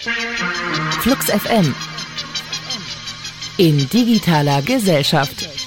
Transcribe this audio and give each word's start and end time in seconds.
Flux 0.00 1.28
FM 1.28 1.74
in 3.58 3.86
digitaler 3.90 4.62
Gesellschaft. 4.62 5.59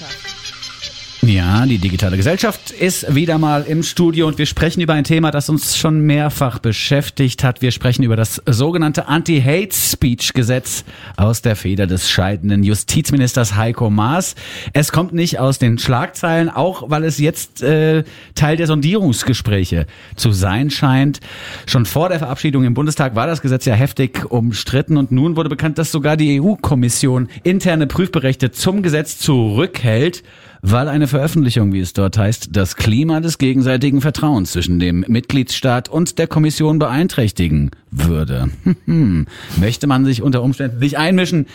Ja, 1.26 1.66
die 1.66 1.78
digitale 1.78 2.18
Gesellschaft 2.18 2.72
ist 2.72 3.16
wieder 3.16 3.38
mal 3.38 3.64
im 3.64 3.82
Studio 3.82 4.28
und 4.28 4.38
wir 4.38 4.46
sprechen 4.46 4.82
über 4.82 4.92
ein 4.92 5.06
Thema, 5.06 5.32
das 5.32 5.48
uns 5.48 5.78
schon 5.78 6.02
mehrfach 6.02 6.60
beschäftigt 6.60 7.46
hat. 7.46 7.62
Wir 7.62 7.72
sprechen 7.72 8.04
über 8.04 8.18
das 8.18 8.42
sogenannte 8.46 9.08
Anti-Hate-Speech-Gesetz 9.08 10.84
aus 11.16 11.42
der 11.42 11.56
Feder 11.56 11.88
des 11.88 12.10
scheidenden 12.10 12.62
Justizministers 12.64 13.56
Heiko 13.56 13.90
Maas. 13.90 14.36
Es 14.74 14.92
kommt 14.92 15.14
nicht 15.14 15.40
aus 15.40 15.60
den 15.60 15.78
Schlagzeilen, 15.78 16.50
auch 16.50 16.90
weil 16.90 17.06
es 17.06 17.20
jetzt 17.20 17.64
äh, 17.64 18.04
Teil 18.36 18.58
der 18.58 18.68
Sondierungsgespräche 18.68 19.88
zu 20.18 20.34
sein 20.34 20.72
scheint. 20.72 21.22
Schon 21.66 21.86
vor 21.86 22.10
der 22.10 22.20
Verabschiedung 22.20 22.66
im 22.66 22.74
Bundestag 22.74 23.16
war 23.16 23.28
das 23.28 23.42
Gesetz 23.42 23.64
ja 23.64 23.76
heftig 23.76 24.30
umstritten 24.30 24.98
und 24.98 25.14
nun 25.14 25.38
wurde 25.38 25.48
bekannt, 25.48 25.78
dass 25.78 25.90
sogar 25.90 26.18
die 26.18 26.42
EU-Kommission 26.42 27.30
interne 27.44 27.88
Prüfberichte 27.88 28.52
zum 28.52 28.82
Gesetz 28.82 29.20
zurückhält 29.20 30.22
weil 30.66 30.88
eine 30.88 31.08
Veröffentlichung, 31.08 31.74
wie 31.74 31.82
es 31.82 31.92
dort 31.92 32.18
heißt, 32.18 32.52
das 32.54 32.78
Klima 32.78 33.20
des 33.20 33.38
gegenseitigen 33.38 34.00
Vertrauens 34.00 34.54
zwischen 34.54 34.80
dem 34.80 35.04
Mitgliedsstaat 35.10 35.90
und 35.90 36.18
der 36.18 36.28
Kommission 36.28 36.80
beeinträchtigen 36.80 37.72
würde. 37.92 38.50
Möchte 39.58 39.88
man 39.88 40.06
sich 40.06 40.22
unter 40.22 40.42
Umständen 40.42 40.80
nicht 40.80 40.98
einmischen 40.98 41.48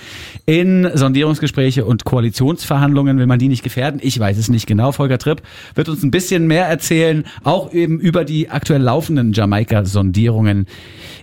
in 0.45 0.91
Sondierungsgespräche 0.93 1.87
und 1.87 2.05
Koalitionsverhandlungen, 2.05 3.19
will 3.19 3.27
man 3.27 3.39
die 3.39 3.48
nicht 3.48 3.62
gefährden? 3.62 3.98
Ich 4.03 4.21
weiß 4.21 4.37
es 4.37 4.51
nicht 4.51 4.67
genau. 4.67 4.93
Volker 4.93 5.17
Tripp 5.17 5.41
wird 5.75 5.89
uns 5.89 6.03
ein 6.03 6.11
bisschen 6.11 6.47
mehr 6.47 6.67
erzählen, 6.67 7.25
auch 7.45 7.73
eben 7.73 7.98
über 8.01 8.27
die 8.27 8.51
aktuell 8.51 8.83
laufenden 8.83 9.33
Jamaika-Sondierungen, 9.33 10.67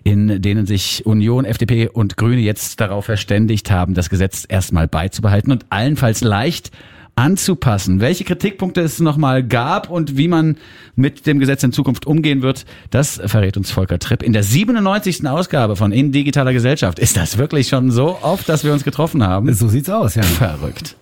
in 0.04 0.42
denen 0.42 0.66
sich 0.66 1.06
Union, 1.06 1.46
FDP 1.46 1.90
und 1.90 2.18
Grüne 2.18 2.42
jetzt 2.42 2.82
darauf 2.82 3.06
verständigt 3.06 3.70
haben, 3.70 3.94
das 3.94 4.10
Gesetz 4.10 4.44
erstmal 4.50 4.88
beizubehalten 4.88 5.52
und 5.52 5.68
allenfalls 5.70 6.22
leicht 6.22 6.72
anzupassen. 7.16 8.02
Welche 8.02 8.24
Kritikpunkte 8.24 8.82
es 8.82 9.00
nochmal 9.00 9.44
gab 9.44 9.90
und 9.90 10.18
wie 10.18 10.28
man 10.28 10.58
mit 10.96 11.26
dem 11.26 11.40
Gesetz 11.40 11.64
in 11.64 11.72
Zukunft 11.72 12.06
umgehen 12.06 12.42
wird, 12.42 12.66
das 12.90 13.22
verrät 13.26 13.58
uns 13.58 13.72
Volker 13.72 14.00
Tripp 14.00 14.22
in 14.22 14.34
der 14.34 14.44
97. 14.44 15.28
Ausgabe 15.28 15.76
von 15.76 15.92
In 15.92 16.12
Digitaler 16.12 16.54
Gesellschaft. 16.54 17.00
Ist 17.00 17.18
das 17.18 17.38
wirklich 17.38 17.68
schon 17.68 17.92
so 17.92 18.18
oft, 18.22 18.50
dass 18.50 18.64
wir 18.64 18.74
uns 18.74 18.84
getroffen 18.84 19.24
haben? 19.24 19.54
So 19.54 19.68
sieht's 19.68 19.90
aus, 19.90 20.16
ja. 20.16 20.24
Verrückt. 20.24 20.96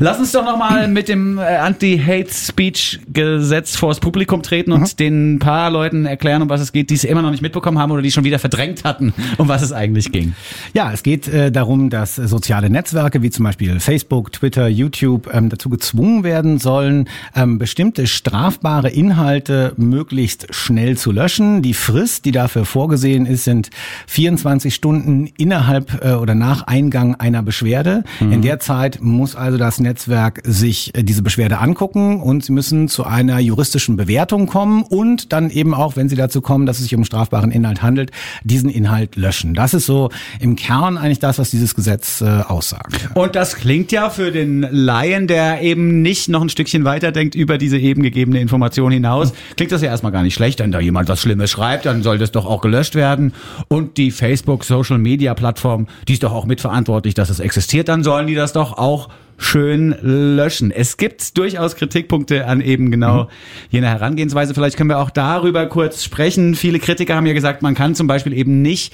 Lass 0.00 0.20
uns 0.20 0.30
doch 0.30 0.44
nochmal 0.44 0.86
mit 0.86 1.08
dem 1.08 1.38
äh, 1.38 1.56
Anti-Hate-Speech-Gesetz 1.56 3.74
vors 3.74 3.98
Publikum 3.98 4.44
treten 4.44 4.70
und 4.70 4.82
mhm. 4.82 4.96
den 4.96 5.40
paar 5.40 5.70
Leuten 5.70 6.06
erklären, 6.06 6.42
um 6.42 6.48
was 6.48 6.60
es 6.60 6.70
geht, 6.70 6.90
die 6.90 6.94
es 6.94 7.02
immer 7.02 7.20
noch 7.20 7.32
nicht 7.32 7.42
mitbekommen 7.42 7.80
haben 7.80 7.90
oder 7.90 8.02
die 8.02 8.12
schon 8.12 8.22
wieder 8.22 8.38
verdrängt 8.38 8.84
hatten, 8.84 9.12
um 9.38 9.48
was 9.48 9.62
es 9.62 9.72
eigentlich 9.72 10.12
ging. 10.12 10.34
Ja, 10.72 10.92
es 10.92 11.02
geht 11.02 11.26
äh, 11.26 11.50
darum, 11.50 11.90
dass 11.90 12.14
soziale 12.14 12.70
Netzwerke 12.70 13.22
wie 13.22 13.30
zum 13.30 13.44
Beispiel 13.44 13.80
Facebook, 13.80 14.30
Twitter, 14.32 14.68
YouTube 14.68 15.28
ähm, 15.32 15.48
dazu 15.48 15.68
gezwungen 15.68 16.22
werden 16.22 16.58
sollen, 16.58 17.08
ähm, 17.34 17.58
bestimmte 17.58 18.06
strafbare 18.06 18.90
Inhalte 18.90 19.72
möglichst 19.76 20.54
schnell 20.54 20.96
zu 20.96 21.10
löschen. 21.10 21.60
Die 21.62 21.74
Frist, 21.74 22.24
die 22.24 22.30
dafür 22.30 22.66
vorgesehen 22.66 23.26
ist, 23.26 23.42
sind 23.42 23.70
24 24.06 24.72
Stunden 24.72 25.26
innerhalb 25.36 26.04
äh, 26.04 26.12
oder 26.12 26.36
nach 26.36 26.68
Eingang 26.68 27.16
einer 27.16 27.42
Beschwerde. 27.42 28.04
Mhm. 28.20 28.30
In 28.30 28.42
der 28.42 28.60
Zeit 28.60 29.00
muss 29.00 29.34
also 29.34 29.58
das 29.58 29.80
Netzwerk 29.88 30.42
sich 30.44 30.94
äh, 30.94 31.02
diese 31.02 31.22
Beschwerde 31.22 31.58
angucken 31.58 32.20
und 32.20 32.44
sie 32.44 32.52
müssen 32.52 32.88
zu 32.88 33.04
einer 33.04 33.38
juristischen 33.38 33.96
Bewertung 33.96 34.46
kommen 34.46 34.82
und 34.82 35.32
dann 35.32 35.48
eben 35.50 35.74
auch, 35.74 35.96
wenn 35.96 36.08
sie 36.08 36.16
dazu 36.16 36.42
kommen, 36.42 36.66
dass 36.66 36.76
es 36.76 36.84
sich 36.84 36.94
um 36.94 37.04
strafbaren 37.04 37.50
Inhalt 37.50 37.82
handelt, 37.82 38.10
diesen 38.44 38.68
Inhalt 38.68 39.16
löschen. 39.16 39.54
Das 39.54 39.72
ist 39.72 39.86
so 39.86 40.10
im 40.40 40.56
Kern 40.56 40.98
eigentlich 40.98 41.20
das, 41.20 41.38
was 41.38 41.50
dieses 41.50 41.74
Gesetz 41.74 42.20
äh, 42.20 42.42
aussagt. 42.46 43.08
Und 43.14 43.34
das 43.34 43.56
klingt 43.56 43.90
ja 43.90 44.10
für 44.10 44.30
den 44.30 44.66
Laien, 44.70 45.26
der 45.26 45.62
eben 45.62 46.02
nicht 46.02 46.28
noch 46.28 46.42
ein 46.42 46.50
Stückchen 46.50 46.84
weiter 46.84 47.10
denkt 47.10 47.34
über 47.34 47.56
diese 47.56 47.78
eben 47.78 48.02
gegebene 48.02 48.40
Information 48.40 48.92
hinaus, 48.92 49.32
klingt 49.56 49.72
das 49.72 49.80
ja 49.80 49.88
erstmal 49.88 50.12
gar 50.12 50.22
nicht 50.22 50.34
schlecht, 50.34 50.60
wenn 50.60 50.72
da 50.72 50.80
jemand 50.80 51.08
was 51.08 51.22
Schlimmes 51.22 51.50
schreibt, 51.50 51.86
dann 51.86 52.02
soll 52.02 52.18
das 52.18 52.30
doch 52.30 52.44
auch 52.44 52.60
gelöscht 52.60 52.94
werden. 52.94 53.32
Und 53.68 53.96
die 53.96 54.10
Facebook 54.10 54.64
Social 54.64 54.98
Media 54.98 55.32
Plattform, 55.34 55.86
die 56.06 56.12
ist 56.12 56.22
doch 56.22 56.32
auch 56.32 56.44
mitverantwortlich, 56.44 57.14
dass 57.14 57.30
es 57.30 57.40
existiert, 57.40 57.88
dann 57.88 58.04
sollen 58.04 58.26
die 58.26 58.34
das 58.34 58.52
doch 58.52 58.76
auch 58.76 59.08
schön 59.38 59.96
löschen. 60.02 60.70
Es 60.72 60.96
gibt 60.96 61.38
durchaus 61.38 61.76
Kritikpunkte 61.76 62.46
an 62.46 62.60
eben 62.60 62.90
genau 62.90 63.24
mhm. 63.24 63.28
jener 63.70 63.88
Herangehensweise. 63.88 64.52
Vielleicht 64.52 64.76
können 64.76 64.90
wir 64.90 64.98
auch 64.98 65.10
darüber 65.10 65.66
kurz 65.66 66.02
sprechen. 66.02 66.56
Viele 66.56 66.80
Kritiker 66.80 67.14
haben 67.14 67.26
ja 67.26 67.32
gesagt, 67.32 67.62
man 67.62 67.74
kann 67.74 67.94
zum 67.94 68.08
Beispiel 68.08 68.32
eben 68.32 68.60
nicht 68.62 68.92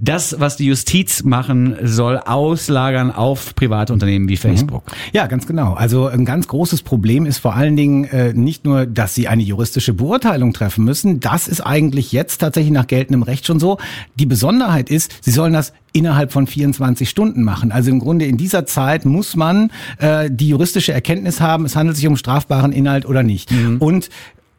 das, 0.00 0.40
was 0.40 0.56
die 0.56 0.66
Justiz 0.66 1.22
machen 1.22 1.76
soll, 1.82 2.18
auslagern 2.18 3.12
auf 3.12 3.54
private 3.54 3.92
Unternehmen 3.92 4.28
wie 4.28 4.38
Facebook. 4.38 4.86
Mhm. 4.86 4.96
Ja, 5.12 5.26
ganz 5.26 5.46
genau. 5.46 5.74
Also 5.74 6.06
ein 6.06 6.24
ganz 6.24 6.48
großes 6.48 6.82
Problem 6.82 7.26
ist 7.26 7.38
vor 7.38 7.54
allen 7.54 7.76
Dingen 7.76 8.04
äh, 8.04 8.32
nicht 8.32 8.64
nur, 8.64 8.86
dass 8.86 9.14
sie 9.14 9.28
eine 9.28 9.42
juristische 9.42 9.92
Beurteilung 9.92 10.54
treffen 10.54 10.84
müssen. 10.84 11.20
Das 11.20 11.46
ist 11.46 11.60
eigentlich 11.60 12.12
jetzt 12.12 12.38
tatsächlich 12.38 12.72
nach 12.72 12.86
geltendem 12.86 13.22
Recht 13.22 13.46
schon 13.46 13.60
so. 13.60 13.78
Die 14.16 14.26
Besonderheit 14.26 14.90
ist, 14.90 15.12
sie 15.20 15.30
sollen 15.30 15.52
das 15.52 15.72
innerhalb 15.92 16.32
von 16.32 16.46
24 16.46 17.08
Stunden 17.08 17.42
machen. 17.42 17.72
Also 17.72 17.90
im 17.90 17.98
Grunde 17.98 18.24
in 18.26 18.36
dieser 18.36 18.66
Zeit 18.66 19.04
muss 19.04 19.36
man 19.36 19.70
äh, 19.98 20.30
die 20.30 20.48
juristische 20.48 20.92
Erkenntnis 20.92 21.40
haben, 21.40 21.64
es 21.64 21.76
handelt 21.76 21.96
sich 21.96 22.06
um 22.06 22.16
strafbaren 22.16 22.72
Inhalt 22.72 23.06
oder 23.06 23.22
nicht. 23.22 23.50
Mhm. 23.50 23.78
Und 23.78 24.08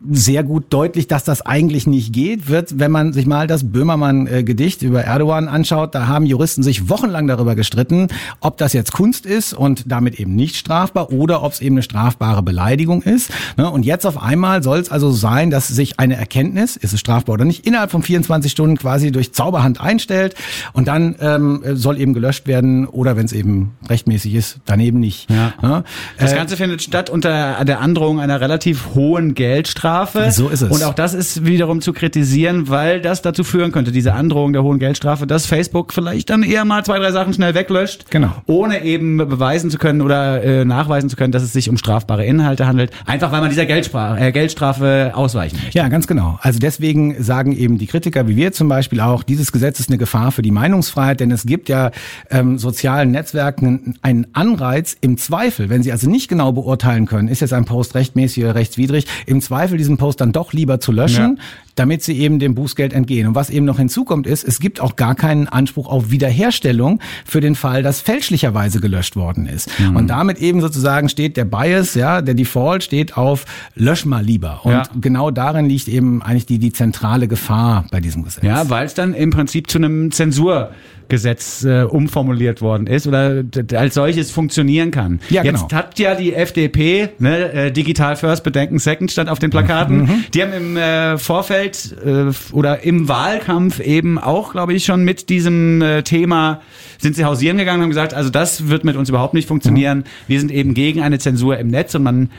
sehr 0.10 0.44
gut 0.44 0.66
deutlich, 0.70 1.08
dass 1.08 1.24
das 1.24 1.42
eigentlich 1.42 1.88
nicht 1.88 2.14
geht, 2.14 2.50
wird, 2.50 2.80
wenn 2.80 2.92
man 2.92 3.14
sich 3.14 3.26
mal 3.26 3.48
das 3.48 3.72
Böhmermann-Gedicht 3.72 4.82
über 4.82 5.04
Erdogan 5.04 5.48
anschaut. 5.48 5.96
Da 5.96 6.08
haben 6.08 6.26
Juristen 6.26 6.64
sich 6.64 6.90
wochenlang 6.90 7.28
darüber 7.28 7.56
gestritten, 7.56 8.08
ob 8.42 8.58
das 8.58 8.74
jetzt 8.74 8.92
Kunst 8.92 9.26
ist 9.26 9.54
und 9.54 9.84
damit 9.88 10.20
eben 10.20 10.36
nicht 10.36 10.58
strafbar 10.58 11.12
oder 11.12 11.44
ob 11.44 11.54
es 11.54 11.62
eben 11.62 11.76
eine 11.76 11.84
strafbare 11.84 12.44
Beleidigung 12.44 13.02
ist. 13.02 13.32
Ne, 13.58 13.70
und 13.70 13.86
jetzt 13.86 14.06
auf 14.06 14.22
einmal 14.22 14.62
soll 14.64 14.80
es 14.80 14.92
also 14.92 15.12
sein, 15.12 15.50
dass 15.50 15.68
sich 15.68 16.00
eine 16.00 16.16
Erkenntnis, 16.16 16.76
ist 16.76 16.94
es 16.94 17.00
strafbar 17.00 17.34
oder 17.34 17.46
nicht, 17.46 17.66
innerhalb 17.66 17.92
von 17.92 18.04
24 18.04 18.52
Stunden 18.52 18.78
quasi 18.78 19.12
durch 19.12 19.34
Zauberhand 19.34 19.80
einstellt 19.80 20.36
und 20.74 20.88
dann 20.88 21.16
ähm, 21.20 21.62
soll 21.74 22.00
eben 22.00 22.14
gelöscht 22.14 22.48
werden 22.48 22.88
oder 22.88 23.16
wenn 23.16 23.26
es 23.26 23.34
eben 23.34 23.72
rechtmäßig 23.90 24.34
ist, 24.36 24.60
dann 24.66 24.80
eben 24.80 25.00
nicht. 25.00 25.30
Ja. 25.30 25.54
Ne? 25.62 25.84
Das 26.18 26.34
äh, 26.34 26.36
Ganze 26.36 26.58
findet 26.58 26.82
statt 26.82 27.10
unter 27.10 27.64
der 27.64 27.80
Androhung 27.80 28.20
einer 28.20 28.42
relativ 28.42 28.96
hohen 28.96 29.34
Geldstrafe. 29.34 29.93
Geldstrafe. 29.94 30.32
So 30.32 30.50
ist 30.50 30.62
es. 30.62 30.72
Und 30.72 30.84
auch 30.84 30.94
das 30.94 31.14
ist 31.14 31.46
wiederum 31.46 31.82
zu 31.82 31.94
kritisieren, 31.94 32.70
weil 32.70 33.02
das 33.02 33.22
dazu 33.22 33.44
führen 33.44 33.72
könnte, 33.72 33.92
diese 33.92 34.14
Androhung 34.14 34.54
der 34.54 34.64
hohen 34.64 34.80
Geldstrafe, 34.80 35.28
dass 35.28 35.46
Facebook 35.46 35.94
vielleicht 35.94 36.30
dann 36.30 36.44
eher 36.44 36.66
mal 36.66 36.84
zwei, 36.84 37.00
drei 37.00 37.12
Sachen 37.12 37.34
schnell 37.34 37.54
weglöscht, 37.54 38.10
genau. 38.10 38.32
ohne 38.48 38.84
eben 38.84 39.18
beweisen 39.18 39.70
zu 39.70 39.78
können 39.78 40.02
oder 40.02 40.44
äh, 40.44 40.66
nachweisen 40.66 41.10
zu 41.10 41.16
können, 41.16 41.32
dass 41.32 41.44
es 41.44 41.54
sich 41.54 41.70
um 41.70 41.78
strafbare 41.78 42.26
Inhalte 42.26 42.66
handelt, 42.66 42.92
einfach 43.06 43.32
weil 43.32 43.42
man 43.42 43.50
dieser 43.50 43.66
Geldstrafe, 43.66 44.20
äh, 44.20 44.32
Geldstrafe 44.32 45.12
ausweichen 45.14 45.58
möchte. 45.64 45.78
Ja, 45.78 45.88
ganz 45.88 46.08
genau. 46.08 46.40
Also 46.42 46.60
deswegen 46.60 47.22
sagen 47.24 47.52
eben 47.54 47.78
die 47.78 47.88
Kritiker, 47.88 48.28
wie 48.28 48.36
wir 48.36 48.52
zum 48.52 48.70
Beispiel 48.70 49.00
auch, 49.00 49.24
dieses 49.24 49.52
Gesetz 49.52 49.80
ist 49.80 49.90
eine 49.90 49.98
Gefahr 49.98 50.32
für 50.32 50.42
die 50.42 50.52
Meinungsfreiheit, 50.52 51.20
denn 51.20 51.32
es 51.32 51.46
gibt 51.46 51.70
ja 51.70 51.92
ähm, 52.30 52.58
sozialen 52.58 53.12
Netzwerken 53.12 53.96
einen 54.02 54.28
Anreiz 54.34 54.96
im 55.02 55.18
Zweifel, 55.18 55.70
wenn 55.70 55.84
sie 55.84 55.92
also 55.92 56.10
nicht 56.10 56.28
genau 56.28 56.52
beurteilen 56.52 57.06
können, 57.06 57.28
ist 57.28 57.42
jetzt 57.42 57.54
ein 57.54 57.66
Post 57.66 57.96
rechtmäßig 57.96 58.44
oder 58.44 58.56
rechtswidrig, 58.56 59.06
im 59.26 59.42
Zweifel 59.42 59.78
diesen 59.84 59.98
Post 59.98 60.22
dann 60.22 60.32
doch 60.32 60.54
lieber 60.54 60.80
zu 60.80 60.92
löschen, 60.92 61.38
ja. 61.38 61.44
Damit 61.76 62.04
sie 62.04 62.18
eben 62.20 62.40
dem 62.40 62.56
Bußgeld 62.56 62.94
entgehen. 62.94 63.28
Und 63.28 63.36
was 63.36 63.50
eben 63.50 63.66
noch 63.66 63.78
hinzukommt 63.78 64.28
ist, 64.28 64.44
es 64.44 64.60
gibt 64.60 64.80
auch 64.80 64.96
gar 64.96 65.16
keinen 65.16 65.48
Anspruch 65.48 65.88
auf 65.88 66.12
Wiederherstellung 66.12 67.00
für 67.26 67.42
den 67.42 67.56
Fall, 67.56 67.84
dass 67.84 68.02
fälschlicherweise 68.02 68.80
gelöscht 68.80 69.16
worden 69.16 69.46
ist. 69.46 69.70
Mhm. 69.80 69.96
Und 69.96 70.08
damit 70.08 70.40
eben 70.40 70.62
sozusagen 70.62 71.10
steht 71.10 71.38
der 71.38 71.46
Bias, 71.46 71.96
ja, 71.96 72.22
der 72.22 72.34
Default 72.34 72.84
steht 72.84 73.18
auf 73.18 73.46
lösch 73.76 74.06
mal 74.06 74.24
lieber. 74.24 74.62
Und 74.64 74.72
ja. 74.72 74.84
genau 75.00 75.32
darin 75.32 75.68
liegt 75.68 75.88
eben 75.88 76.22
eigentlich 76.22 76.46
die, 76.46 76.60
die 76.60 76.72
zentrale 76.72 77.28
Gefahr 77.28 77.86
bei 77.92 78.00
diesem 78.00 78.24
Gesetz. 78.24 78.44
Ja, 78.44 78.70
weil 78.70 78.86
es 78.86 78.94
dann 78.94 79.14
im 79.14 79.30
Prinzip 79.30 79.70
zu 79.70 79.78
einem 79.78 80.12
Zensur 80.12 80.72
Gesetz 81.14 81.64
äh, 81.64 81.84
umformuliert 81.84 82.62
worden 82.62 82.88
ist 82.88 83.06
oder 83.06 83.44
als 83.76 83.94
solches 83.94 84.32
funktionieren 84.32 84.90
kann. 84.90 85.20
Ja, 85.30 85.44
genau. 85.44 85.62
Jetzt 85.62 85.72
hat 85.72 86.00
ja 86.00 86.16
die 86.16 86.34
FDP 86.34 87.10
ne, 87.20 87.52
äh, 87.54 87.72
Digital 87.72 88.16
First 88.16 88.44
Bedenken 88.44 88.80
Second 88.80 89.12
stand 89.12 89.30
auf 89.30 89.38
den 89.40 89.52
Plakaten. 89.52 90.02
Mhm. 90.02 90.24
Die 90.34 90.42
haben 90.42 90.54
im 90.54 90.78
äh, 90.78 91.20
Vorfeld 91.20 91.63
äh, 91.66 92.32
oder 92.52 92.84
im 92.84 93.08
Wahlkampf 93.08 93.80
eben 93.80 94.18
auch, 94.18 94.52
glaube 94.52 94.74
ich, 94.74 94.86
schon 94.86 95.04
mit 95.04 95.30
diesem 95.30 95.82
äh, 95.82 96.04
Thema 96.04 96.62
sind 97.00 97.16
sie 97.16 97.26
hausieren 97.26 97.58
gegangen 97.58 97.80
und 97.80 97.84
haben 97.84 97.90
gesagt, 97.90 98.14
also 98.14 98.30
das 98.30 98.70
wird 98.70 98.84
mit 98.84 98.96
uns 98.96 99.10
überhaupt 99.10 99.34
nicht 99.34 99.48
funktionieren. 99.48 100.00
Mhm. 100.00 100.04
Wir 100.28 100.40
sind 100.40 100.52
eben 100.52 100.74
gegen 100.74 101.02
eine 101.02 101.20
Zensur 101.20 101.58
im 101.58 101.68
Netz 101.68 101.96
und 101.96 102.04
man 102.04 102.30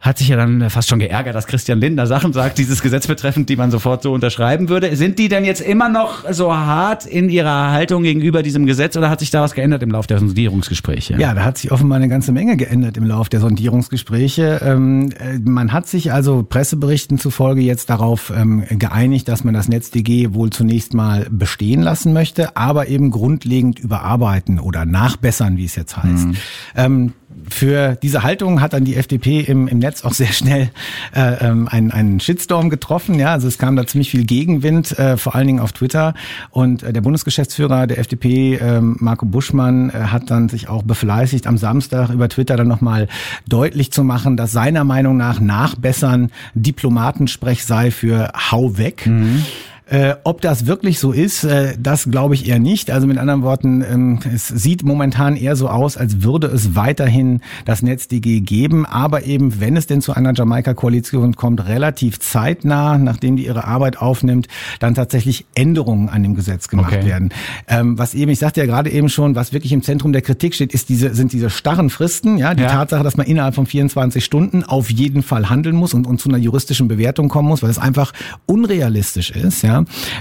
hat 0.00 0.18
sich 0.18 0.28
ja 0.28 0.36
dann 0.36 0.70
fast 0.70 0.88
schon 0.88 1.00
geärgert, 1.00 1.34
dass 1.34 1.48
Christian 1.48 1.80
Lindner 1.80 2.06
Sachen 2.06 2.32
sagt, 2.32 2.58
dieses 2.58 2.82
Gesetz 2.82 3.08
betreffend, 3.08 3.48
die 3.48 3.56
man 3.56 3.72
sofort 3.72 4.02
so 4.02 4.12
unterschreiben 4.12 4.68
würde. 4.68 4.94
Sind 4.94 5.18
die 5.18 5.28
denn 5.28 5.44
jetzt 5.44 5.60
immer 5.60 5.88
noch 5.88 6.24
so 6.30 6.54
hart 6.54 7.04
in 7.04 7.28
ihrer 7.28 7.72
Haltung 7.72 8.04
gegenüber 8.04 8.44
diesem 8.44 8.64
Gesetz 8.64 8.96
oder 8.96 9.10
hat 9.10 9.18
sich 9.18 9.30
da 9.30 9.42
was 9.42 9.54
geändert 9.54 9.82
im 9.82 9.90
Laufe 9.90 10.06
der 10.06 10.20
Sondierungsgespräche? 10.20 11.16
Ja, 11.18 11.34
da 11.34 11.42
hat 11.42 11.58
sich 11.58 11.72
offenbar 11.72 11.96
eine 11.96 12.08
ganze 12.08 12.30
Menge 12.30 12.56
geändert 12.56 12.96
im 12.96 13.04
Laufe 13.06 13.28
der 13.30 13.40
Sondierungsgespräche. 13.40 14.60
Ähm, 14.64 15.10
äh, 15.18 15.40
man 15.40 15.72
hat 15.72 15.88
sich 15.88 16.12
also 16.12 16.44
Presseberichten 16.44 17.18
zufolge 17.18 17.62
jetzt 17.62 17.90
darauf 17.90 18.32
ähm, 18.34 18.64
geeinigt, 18.70 19.26
dass 19.26 19.42
man 19.42 19.52
das 19.52 19.66
NetzDG 19.66 20.32
wohl 20.32 20.50
zunächst 20.50 20.94
mal 20.94 21.26
bestehen 21.28 21.82
lassen 21.82 22.12
möchte, 22.12 22.56
aber 22.56 22.86
eben 22.86 23.10
grundlegend 23.10 23.80
überarbeiten 23.80 24.60
oder 24.60 24.84
nachbessern, 24.84 25.56
wie 25.56 25.64
es 25.64 25.74
jetzt 25.74 25.96
heißt. 25.96 26.26
Mhm. 26.28 26.36
Ähm, 26.76 27.12
für 27.50 27.96
diese 28.02 28.22
Haltung 28.22 28.60
hat 28.60 28.72
dann 28.72 28.84
die 28.84 28.96
FDP 28.96 29.40
im, 29.40 29.68
im 29.68 29.78
Netz 29.78 30.04
auch 30.04 30.12
sehr 30.12 30.32
schnell 30.32 30.70
äh, 31.14 31.46
ähm, 31.46 31.68
einen, 31.68 31.90
einen 31.90 32.20
Shitstorm 32.20 32.70
getroffen. 32.70 33.18
Ja, 33.18 33.32
also 33.32 33.48
es 33.48 33.58
kam 33.58 33.76
da 33.76 33.86
ziemlich 33.86 34.10
viel 34.10 34.24
Gegenwind, 34.24 34.98
äh, 34.98 35.16
vor 35.16 35.34
allen 35.34 35.46
Dingen 35.46 35.60
auf 35.60 35.72
Twitter. 35.72 36.14
Und 36.50 36.82
äh, 36.82 36.92
der 36.92 37.00
Bundesgeschäftsführer 37.00 37.86
der 37.86 37.98
FDP, 37.98 38.54
äh, 38.54 38.80
Marco 38.80 39.26
Buschmann, 39.26 39.90
äh, 39.90 39.92
hat 39.92 40.30
dann 40.30 40.48
sich 40.48 40.68
auch 40.68 40.82
befleißigt, 40.82 41.46
am 41.46 41.58
Samstag 41.58 42.10
über 42.10 42.28
Twitter 42.28 42.56
dann 42.56 42.68
nochmal 42.68 43.08
deutlich 43.48 43.92
zu 43.92 44.04
machen, 44.04 44.36
dass 44.36 44.52
seiner 44.52 44.84
Meinung 44.84 45.16
nach 45.16 45.40
Nachbessern 45.40 46.30
Diplomatensprech 46.54 47.64
sei 47.64 47.90
für 47.90 48.32
Hau 48.50 48.78
weg. 48.78 49.06
Mhm. 49.06 49.44
Äh, 49.90 50.16
ob 50.24 50.42
das 50.42 50.66
wirklich 50.66 50.98
so 50.98 51.12
ist, 51.12 51.44
äh, 51.44 51.74
das 51.78 52.10
glaube 52.10 52.34
ich 52.34 52.46
eher 52.46 52.58
nicht. 52.58 52.90
Also 52.90 53.06
mit 53.06 53.16
anderen 53.16 53.42
Worten, 53.42 53.82
ähm, 53.82 54.18
es 54.34 54.48
sieht 54.48 54.82
momentan 54.82 55.34
eher 55.34 55.56
so 55.56 55.68
aus, 55.68 55.96
als 55.96 56.22
würde 56.22 56.46
es 56.48 56.74
weiterhin 56.74 57.40
das 57.64 57.80
NetzDG 57.80 58.40
geben, 58.40 58.84
aber 58.84 59.24
eben, 59.24 59.60
wenn 59.60 59.78
es 59.78 59.86
denn 59.86 60.02
zu 60.02 60.12
einer 60.12 60.34
Jamaika-Koalition 60.34 61.36
kommt, 61.36 61.66
relativ 61.66 62.20
zeitnah, 62.20 62.98
nachdem 62.98 63.36
die 63.36 63.46
ihre 63.46 63.64
Arbeit 63.64 63.98
aufnimmt, 63.98 64.48
dann 64.78 64.94
tatsächlich 64.94 65.46
Änderungen 65.54 66.10
an 66.10 66.22
dem 66.22 66.34
Gesetz 66.34 66.68
gemacht 66.68 66.92
okay. 66.92 67.06
werden. 67.06 67.30
Ähm, 67.66 67.98
was 67.98 68.12
eben, 68.12 68.30
ich 68.30 68.40
sagte 68.40 68.60
ja 68.60 68.66
gerade 68.66 68.90
eben 68.90 69.08
schon, 69.08 69.36
was 69.36 69.54
wirklich 69.54 69.72
im 69.72 69.82
Zentrum 69.82 70.12
der 70.12 70.20
Kritik 70.20 70.54
steht, 70.54 70.74
ist 70.74 70.90
diese, 70.90 71.14
sind 71.14 71.32
diese 71.32 71.48
starren 71.48 71.88
Fristen, 71.88 72.36
ja, 72.36 72.52
die 72.54 72.62
ja. 72.62 72.68
Tatsache, 72.68 73.04
dass 73.04 73.16
man 73.16 73.26
innerhalb 73.26 73.54
von 73.54 73.64
24 73.64 74.22
Stunden 74.22 74.64
auf 74.64 74.90
jeden 74.90 75.22
Fall 75.22 75.48
handeln 75.48 75.76
muss 75.76 75.94
und, 75.94 76.06
und 76.06 76.20
zu 76.20 76.28
einer 76.28 76.38
juristischen 76.38 76.88
Bewertung 76.88 77.30
kommen 77.30 77.48
muss, 77.48 77.62
weil 77.62 77.70
es 77.70 77.78
einfach 77.78 78.12
unrealistisch 78.44 79.30
ist, 79.30 79.62
ja. 79.62 79.77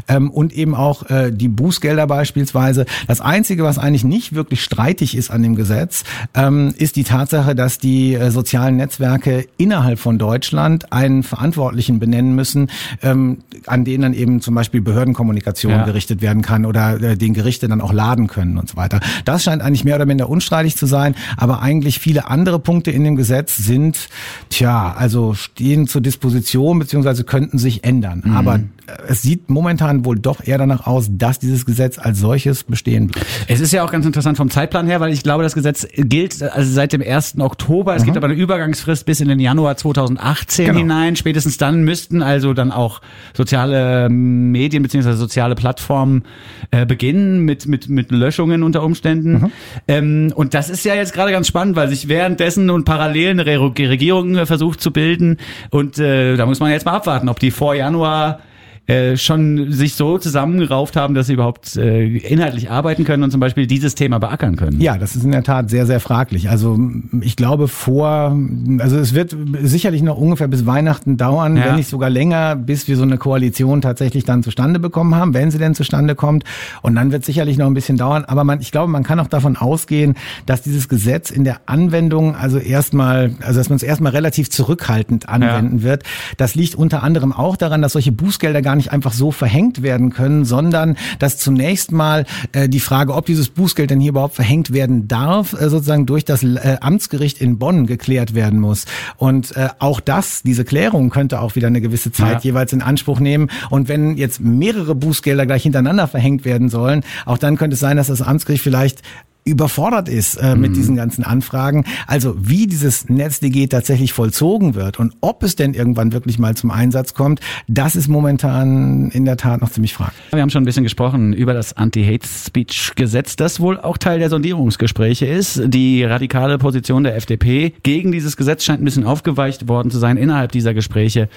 Ähm, 0.07 0.29
und 0.29 0.53
eben 0.53 0.75
auch 0.75 1.09
äh, 1.09 1.31
die 1.31 1.47
Bußgelder 1.47 2.07
beispielsweise. 2.07 2.85
Das 3.07 3.21
Einzige, 3.21 3.63
was 3.63 3.77
eigentlich 3.77 4.03
nicht 4.03 4.33
wirklich 4.33 4.63
streitig 4.63 5.15
ist 5.15 5.31
an 5.31 5.43
dem 5.43 5.55
Gesetz, 5.55 6.03
ähm, 6.33 6.73
ist 6.77 6.95
die 6.95 7.03
Tatsache, 7.03 7.55
dass 7.55 7.77
die 7.77 8.13
äh, 8.13 8.31
sozialen 8.31 8.75
Netzwerke 8.77 9.47
innerhalb 9.57 9.99
von 9.99 10.17
Deutschland 10.17 10.91
einen 10.91 11.23
Verantwortlichen 11.23 11.99
benennen 11.99 12.35
müssen, 12.35 12.69
ähm, 13.01 13.39
an 13.65 13.85
denen 13.85 14.03
dann 14.03 14.13
eben 14.13 14.41
zum 14.41 14.55
Beispiel 14.55 14.81
Behördenkommunikation 14.81 15.71
ja. 15.71 15.85
gerichtet 15.85 16.21
werden 16.21 16.41
kann 16.41 16.65
oder 16.65 17.01
äh, 17.01 17.17
den 17.17 17.33
Gerichte 17.33 17.67
dann 17.67 17.81
auch 17.81 17.93
laden 17.93 18.27
können 18.27 18.57
und 18.57 18.69
so 18.69 18.77
weiter. 18.77 18.99
Das 19.25 19.43
scheint 19.43 19.61
eigentlich 19.61 19.83
mehr 19.83 19.95
oder 19.95 20.05
minder 20.05 20.29
unstreitig 20.29 20.75
zu 20.75 20.85
sein, 20.85 21.15
aber 21.35 21.61
eigentlich 21.61 21.99
viele 21.99 22.29
andere 22.29 22.59
Punkte 22.59 22.91
in 22.91 23.03
dem 23.03 23.15
Gesetz 23.15 23.57
sind, 23.57 24.09
tja, 24.49 24.93
also 24.97 25.33
stehen 25.33 25.87
zur 25.87 26.01
Disposition 26.01 26.79
beziehungsweise 26.79 27.23
könnten 27.23 27.57
sich 27.57 27.83
ändern. 27.83 28.23
Mhm. 28.25 28.35
Aber 28.35 28.59
es 29.07 29.21
sieht 29.21 29.46
momentan 29.49 30.05
wohl 30.05 30.17
doch 30.17 30.45
eher 30.45 30.57
danach 30.57 30.87
aus, 30.87 31.07
dass 31.11 31.39
dieses 31.39 31.65
Gesetz 31.65 31.97
als 31.97 32.19
solches 32.19 32.63
bestehen 32.63 33.07
bleibt. 33.07 33.25
Es 33.47 33.59
ist 33.59 33.71
ja 33.71 33.83
auch 33.83 33.91
ganz 33.91 34.05
interessant 34.05 34.37
vom 34.37 34.49
Zeitplan 34.49 34.87
her, 34.87 34.99
weil 34.99 35.11
ich 35.11 35.23
glaube, 35.23 35.43
das 35.43 35.53
Gesetz 35.53 35.87
gilt 35.95 36.41
also 36.41 36.71
seit 36.71 36.93
dem 36.93 37.01
1. 37.01 37.39
Oktober. 37.39 37.95
Es 37.95 38.01
mhm. 38.01 38.05
gibt 38.07 38.17
aber 38.17 38.27
eine 38.27 38.35
Übergangsfrist 38.35 39.05
bis 39.05 39.21
in 39.21 39.27
den 39.27 39.39
Januar 39.39 39.77
2018 39.77 40.65
genau. 40.65 40.79
hinein. 40.79 41.15
Spätestens 41.15 41.57
dann 41.57 41.83
müssten 41.83 42.21
also 42.21 42.53
dann 42.53 42.71
auch 42.71 43.01
soziale 43.33 44.09
Medien 44.09 44.83
beziehungsweise 44.83 45.17
soziale 45.17 45.55
Plattformen 45.55 46.23
äh, 46.71 46.85
beginnen 46.85 47.41
mit, 47.41 47.67
mit, 47.67 47.89
mit 47.89 48.11
Löschungen 48.11 48.63
unter 48.63 48.83
Umständen. 48.83 49.33
Mhm. 49.33 49.51
Ähm, 49.87 50.33
und 50.35 50.53
das 50.53 50.69
ist 50.69 50.85
ja 50.85 50.95
jetzt 50.95 51.13
gerade 51.13 51.31
ganz 51.31 51.47
spannend, 51.47 51.75
weil 51.75 51.87
sich 51.89 52.07
währenddessen 52.07 52.69
und 52.69 52.85
parallel 52.85 53.31
eine 53.31 53.45
Regierung 53.45 54.35
äh, 54.35 54.45
versucht 54.45 54.81
zu 54.81 54.91
bilden. 54.91 55.37
Und 55.69 55.99
äh, 55.99 56.35
da 56.35 56.45
muss 56.45 56.59
man 56.59 56.71
jetzt 56.71 56.85
mal 56.85 56.93
abwarten, 56.93 57.29
ob 57.29 57.39
die 57.39 57.51
vor 57.51 57.75
Januar 57.75 58.39
äh, 58.87 59.17
schon 59.17 59.73
sich 59.73 59.95
so 59.95 60.17
zusammengerauft 60.17 60.95
haben, 60.95 61.13
dass 61.13 61.27
sie 61.27 61.33
überhaupt 61.33 61.75
äh, 61.75 62.05
inhaltlich 62.07 62.71
arbeiten 62.71 63.03
können 63.03 63.21
und 63.23 63.31
zum 63.31 63.41
Beispiel 63.41 63.67
dieses 63.67 63.95
Thema 63.95 64.17
beackern 64.17 64.55
können. 64.55 64.79
Ja, 64.79 64.97
das 64.97 65.13
ist 65.17 65.25
in 65.25 65.33
der 65.33 65.43
Tat 65.43 65.69
sehr, 65.69 65.85
sehr 65.85 65.99
fraglich. 65.99 66.49
Also 66.49 66.79
ich 67.19 67.35
glaube 67.35 67.67
vor, 67.67 68.37
also 68.79 68.97
es 68.97 69.13
wird 69.13 69.35
sicherlich 69.61 70.03
noch 70.03 70.17
ungefähr 70.17 70.47
bis 70.47 70.65
Weihnachten 70.65 71.17
dauern, 71.17 71.57
ja. 71.57 71.65
wenn 71.65 71.75
nicht 71.75 71.89
sogar 71.89 72.09
länger, 72.09 72.55
bis 72.55 72.87
wir 72.87 72.95
so 72.95 73.03
eine 73.03 73.17
Koalition 73.17 73.81
tatsächlich 73.81 74.23
dann 74.23 74.41
zustande 74.41 74.79
bekommen 74.79 75.15
haben, 75.15 75.33
wenn 75.33 75.51
sie 75.51 75.57
denn 75.57 75.75
zustande 75.75 76.15
kommt. 76.15 76.45
Und 76.81 76.95
dann 76.95 77.11
wird 77.11 77.25
sicherlich 77.25 77.57
noch 77.57 77.67
ein 77.67 77.73
bisschen 77.73 77.97
dauern. 77.97 78.23
Aber 78.23 78.45
man, 78.45 78.61
ich 78.61 78.71
glaube, 78.71 78.89
man 78.89 79.03
kann 79.03 79.19
auch 79.19 79.27
davon 79.27 79.57
ausgehen, 79.57 80.15
dass 80.45 80.61
dieses 80.61 80.87
Gesetz 80.87 81.29
in 81.29 81.43
der 81.43 81.59
Anwendung 81.65 82.35
also 82.35 82.57
erstmal, 82.57 83.31
also 83.41 83.59
dass 83.59 83.67
man 83.67 83.75
es 83.75 83.83
erstmal 83.83 84.13
relativ 84.13 84.49
zurückhaltend 84.49 85.27
anwenden 85.27 85.79
ja. 85.79 85.83
wird. 85.83 86.03
Das 86.37 86.55
liegt 86.55 86.75
unter 86.75 87.03
anderem 87.03 87.33
auch 87.33 87.57
daran, 87.57 87.81
dass 87.81 87.91
solche 87.91 88.13
Bußgelder 88.13 88.61
gar 88.61 88.76
nicht 88.77 88.91
einfach 88.91 89.13
so 89.13 89.31
verhängt 89.31 89.81
werden 89.81 90.11
können, 90.11 90.45
sondern 90.45 90.97
dass 91.19 91.37
zunächst 91.37 91.91
mal 91.91 92.25
äh, 92.51 92.69
die 92.69 92.79
Frage, 92.79 93.13
ob 93.13 93.25
dieses 93.25 93.49
Bußgeld 93.49 93.89
denn 93.89 93.99
hier 93.99 94.09
überhaupt 94.09 94.35
verhängt 94.35 94.71
werden 94.71 95.07
darf, 95.07 95.53
äh, 95.53 95.69
sozusagen 95.69 96.05
durch 96.05 96.25
das 96.25 96.43
äh, 96.43 96.77
Amtsgericht 96.81 97.41
in 97.41 97.57
Bonn 97.59 97.85
geklärt 97.85 98.33
werden 98.33 98.59
muss. 98.59 98.85
Und 99.17 99.55
äh, 99.55 99.69
auch 99.79 99.99
das, 99.99 100.43
diese 100.43 100.65
Klärung 100.65 101.09
könnte 101.09 101.41
auch 101.41 101.55
wieder 101.55 101.67
eine 101.67 101.81
gewisse 101.81 102.11
Zeit 102.11 102.43
ja. 102.43 102.51
jeweils 102.51 102.73
in 102.73 102.81
Anspruch 102.81 103.19
nehmen. 103.19 103.49
Und 103.69 103.89
wenn 103.89 104.17
jetzt 104.17 104.39
mehrere 104.39 104.95
Bußgelder 104.95 105.45
gleich 105.45 105.63
hintereinander 105.63 106.07
verhängt 106.07 106.45
werden 106.45 106.69
sollen, 106.69 107.03
auch 107.25 107.37
dann 107.37 107.57
könnte 107.57 107.73
es 107.75 107.79
sein, 107.79 107.97
dass 107.97 108.07
das 108.07 108.21
Amtsgericht 108.21 108.63
vielleicht 108.63 109.01
überfordert 109.47 110.09
ist 110.09 110.35
äh, 110.35 110.55
mit 110.55 110.71
mhm. 110.71 110.75
diesen 110.75 110.95
ganzen 110.95 111.23
Anfragen. 111.23 111.85
Also 112.05 112.35
wie 112.37 112.67
dieses 112.67 113.09
NetzDG 113.09 113.67
tatsächlich 113.67 114.13
vollzogen 114.13 114.75
wird 114.75 114.99
und 114.99 115.13
ob 115.21 115.43
es 115.43 115.55
denn 115.55 115.73
irgendwann 115.73 116.11
wirklich 116.11 116.37
mal 116.37 116.55
zum 116.55 116.71
Einsatz 116.71 117.13
kommt, 117.13 117.39
das 117.67 117.95
ist 117.95 118.07
momentan 118.07 119.09
in 119.11 119.25
der 119.25 119.37
Tat 119.37 119.61
noch 119.61 119.71
ziemlich 119.71 119.93
fraglich. 119.93 120.21
Wir 120.31 120.41
haben 120.41 120.49
schon 120.49 120.63
ein 120.63 120.65
bisschen 120.65 120.83
gesprochen 120.83 121.33
über 121.33 121.53
das 121.53 121.73
Anti-Hate-Speech-Gesetz, 121.73 123.35
das 123.35 123.59
wohl 123.59 123.79
auch 123.79 123.97
Teil 123.97 124.19
der 124.19 124.29
Sondierungsgespräche 124.29 125.25
ist. 125.25 125.61
Die 125.65 126.03
radikale 126.03 126.57
Position 126.57 127.03
der 127.03 127.15
FDP 127.15 127.73
gegen 127.83 128.11
dieses 128.11 128.37
Gesetz 128.37 128.63
scheint 128.63 128.81
ein 128.81 128.85
bisschen 128.85 129.05
aufgeweicht 129.05 129.67
worden 129.67 129.91
zu 129.91 129.97
sein 129.97 130.17
innerhalb 130.17 130.51
dieser 130.51 130.73
Gespräche. 130.73 131.29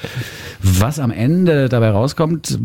Was 0.63 0.99
am 0.99 1.11
Ende 1.11 1.69
dabei 1.69 1.91
rauskommt, 1.91 2.59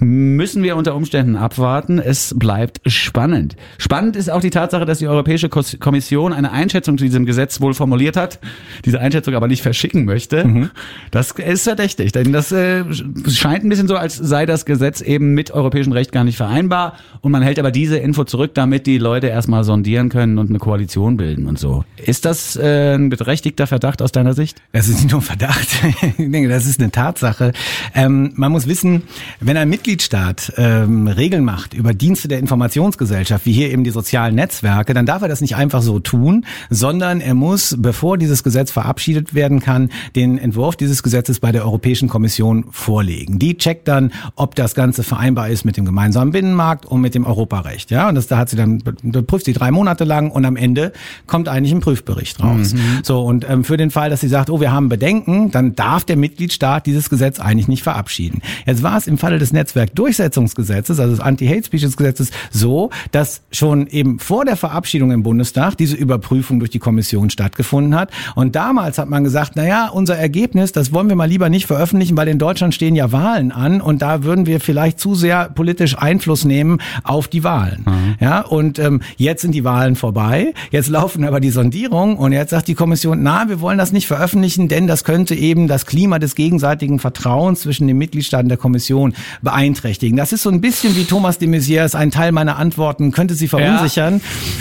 müssen 0.00 0.62
wir 0.62 0.76
unter 0.76 0.94
Umständen 0.94 1.36
abwarten. 1.36 1.98
Es 1.98 2.34
bleibt 2.38 2.80
spannend. 2.86 3.56
Spannend 3.78 4.16
ist 4.16 4.30
auch 4.30 4.40
die 4.40 4.50
Tatsache, 4.50 4.84
dass 4.92 4.98
die 4.98 5.08
Europäische 5.08 5.48
Kommission 5.48 6.34
eine 6.34 6.52
Einschätzung 6.52 6.98
zu 6.98 7.04
diesem 7.04 7.24
Gesetz 7.24 7.62
wohl 7.62 7.72
formuliert 7.72 8.16
hat, 8.16 8.38
diese 8.84 9.00
Einschätzung 9.00 9.34
aber 9.34 9.48
nicht 9.48 9.62
verschicken 9.62 10.04
möchte. 10.04 10.44
Mhm. 10.46 10.70
Das 11.10 11.30
ist 11.30 11.64
verdächtig, 11.64 12.12
denn 12.12 12.30
das 12.32 12.52
äh, 12.52 12.84
scheint 13.30 13.64
ein 13.64 13.70
bisschen 13.70 13.88
so, 13.88 13.96
als 13.96 14.16
sei 14.16 14.44
das 14.44 14.66
Gesetz 14.66 15.00
eben 15.00 15.32
mit 15.32 15.50
europäischem 15.50 15.92
Recht 15.92 16.12
gar 16.12 16.24
nicht 16.24 16.36
vereinbar 16.36 16.98
und 17.22 17.32
man 17.32 17.42
hält 17.42 17.58
aber 17.58 17.70
diese 17.70 17.96
Info 17.96 18.24
zurück, 18.24 18.52
damit 18.52 18.86
die 18.86 18.98
Leute 18.98 19.28
erstmal 19.28 19.64
sondieren 19.64 20.10
können 20.10 20.36
und 20.36 20.50
eine 20.50 20.58
Koalition 20.58 21.16
bilden 21.16 21.46
und 21.46 21.58
so. 21.58 21.84
Ist 21.96 22.26
das 22.26 22.56
äh, 22.56 22.94
ein 22.94 23.08
berechtigter 23.08 23.66
Verdacht 23.66 24.02
aus 24.02 24.12
deiner 24.12 24.34
Sicht? 24.34 24.60
Das 24.72 24.88
ist 24.88 25.02
nicht 25.02 25.12
nur 25.12 25.20
ein 25.20 25.24
Verdacht, 25.24 25.68
ich 26.18 26.30
denke, 26.30 26.48
das 26.50 26.66
ist 26.66 26.80
eine 26.80 26.90
Tatsache. 26.90 27.52
Ähm, 27.94 28.32
man 28.34 28.52
muss 28.52 28.66
wissen, 28.66 29.04
wenn 29.40 29.56
ein 29.56 29.70
Mitgliedstaat 29.70 30.52
ähm, 30.58 31.06
Regeln 31.06 31.44
macht 31.44 31.72
über 31.72 31.94
Dienste 31.94 32.28
der 32.28 32.40
Informationsgesellschaft, 32.40 33.46
wie 33.46 33.52
hier 33.52 33.70
eben 33.70 33.84
die 33.84 33.90
sozialen 33.90 34.34
Netzwerke, 34.34 34.81
Marke, 34.82 34.94
dann 34.94 35.06
darf 35.06 35.22
er 35.22 35.28
das 35.28 35.40
nicht 35.40 35.54
einfach 35.54 35.80
so 35.80 36.00
tun, 36.00 36.44
sondern 36.68 37.20
er 37.20 37.34
muss, 37.34 37.76
bevor 37.78 38.18
dieses 38.18 38.42
Gesetz 38.42 38.72
verabschiedet 38.72 39.32
werden 39.32 39.60
kann, 39.60 39.90
den 40.16 40.38
Entwurf 40.38 40.74
dieses 40.74 41.04
Gesetzes 41.04 41.38
bei 41.38 41.52
der 41.52 41.64
Europäischen 41.64 42.08
Kommission 42.08 42.64
vorlegen. 42.72 43.38
Die 43.38 43.56
checkt 43.56 43.86
dann, 43.86 44.10
ob 44.34 44.56
das 44.56 44.74
Ganze 44.74 45.04
vereinbar 45.04 45.50
ist 45.50 45.64
mit 45.64 45.76
dem 45.76 45.84
gemeinsamen 45.84 46.32
Binnenmarkt 46.32 46.84
und 46.84 47.00
mit 47.00 47.14
dem 47.14 47.24
Europarecht. 47.24 47.92
Ja, 47.92 48.08
und 48.08 48.16
das 48.16 48.26
da 48.26 48.38
hat 48.38 48.48
sie 48.48 48.56
dann 48.56 48.82
prüft 49.28 49.44
sie 49.44 49.52
drei 49.52 49.70
Monate 49.70 50.02
lang 50.02 50.32
und 50.32 50.44
am 50.44 50.56
Ende 50.56 50.92
kommt 51.28 51.48
eigentlich 51.48 51.72
ein 51.72 51.78
Prüfbericht 51.78 52.42
raus. 52.42 52.74
Mhm. 52.74 52.80
So 53.04 53.20
und 53.20 53.48
ähm, 53.48 53.62
für 53.62 53.76
den 53.76 53.92
Fall, 53.92 54.10
dass 54.10 54.20
sie 54.20 54.28
sagt, 54.28 54.50
oh, 54.50 54.60
wir 54.60 54.72
haben 54.72 54.88
Bedenken, 54.88 55.52
dann 55.52 55.76
darf 55.76 56.04
der 56.04 56.16
Mitgliedstaat 56.16 56.86
dieses 56.86 57.08
Gesetz 57.08 57.38
eigentlich 57.38 57.68
nicht 57.68 57.84
verabschieden. 57.84 58.42
Jetzt 58.66 58.82
war 58.82 58.96
es 58.96 59.06
im 59.06 59.16
Falle 59.16 59.38
des 59.38 59.52
Netzwerkdurchsetzungsgesetzes, 59.52 60.98
also 60.98 61.12
des 61.12 61.20
Anti-Hate-Speeches-Gesetzes, 61.20 62.32
so, 62.50 62.90
dass 63.12 63.42
schon 63.52 63.86
eben 63.86 64.18
vor 64.18 64.44
der 64.44 64.56
Verabschiedung 64.56 64.71
Verabschiedung 64.72 65.10
im 65.10 65.22
Bundestag 65.22 65.76
diese 65.76 65.96
Überprüfung 65.96 66.58
durch 66.58 66.70
die 66.70 66.78
Kommission 66.78 67.28
stattgefunden 67.28 67.94
hat. 67.94 68.10
Und 68.34 68.56
damals 68.56 68.96
hat 68.96 69.06
man 69.06 69.22
gesagt, 69.22 69.52
na 69.54 69.66
ja, 69.66 69.88
unser 69.88 70.16
Ergebnis, 70.16 70.72
das 70.72 70.94
wollen 70.94 71.10
wir 71.10 71.14
mal 71.14 71.28
lieber 71.28 71.50
nicht 71.50 71.66
veröffentlichen, 71.66 72.16
weil 72.16 72.26
in 72.28 72.38
Deutschland 72.38 72.74
stehen 72.74 72.96
ja 72.96 73.12
Wahlen 73.12 73.52
an 73.52 73.82
und 73.82 74.00
da 74.00 74.24
würden 74.24 74.46
wir 74.46 74.60
vielleicht 74.60 74.98
zu 74.98 75.14
sehr 75.14 75.50
politisch 75.50 75.98
Einfluss 75.98 76.46
nehmen 76.46 76.78
auf 77.04 77.28
die 77.28 77.44
Wahlen. 77.44 77.84
Mhm. 77.84 78.14
Ja, 78.18 78.40
und 78.40 78.78
ähm, 78.78 79.02
jetzt 79.18 79.42
sind 79.42 79.54
die 79.54 79.62
Wahlen 79.62 79.94
vorbei. 79.94 80.54
Jetzt 80.70 80.88
laufen 80.88 81.22
aber 81.24 81.38
die 81.38 81.50
Sondierungen 81.50 82.16
und 82.16 82.32
jetzt 82.32 82.48
sagt 82.48 82.66
die 82.66 82.74
Kommission, 82.74 83.22
na, 83.22 83.50
wir 83.50 83.60
wollen 83.60 83.76
das 83.76 83.92
nicht 83.92 84.06
veröffentlichen, 84.06 84.68
denn 84.68 84.86
das 84.86 85.04
könnte 85.04 85.34
eben 85.34 85.68
das 85.68 85.84
Klima 85.84 86.18
des 86.18 86.34
gegenseitigen 86.34 86.98
Vertrauens 86.98 87.60
zwischen 87.60 87.86
den 87.88 87.98
Mitgliedstaaten 87.98 88.48
der 88.48 88.56
Kommission 88.56 89.12
beeinträchtigen. 89.42 90.16
Das 90.16 90.32
ist 90.32 90.42
so 90.42 90.50
ein 90.50 90.62
bisschen 90.62 90.96
wie 90.96 91.04
Thomas 91.04 91.36
de 91.36 91.48
Maizière, 91.48 91.94
ein 91.94 92.10
Teil 92.10 92.32
meiner 92.32 92.56
Antworten 92.56 93.12
könnte 93.12 93.34
sie 93.34 93.48
verunsichern 93.48 94.14
ja. 94.14 94.20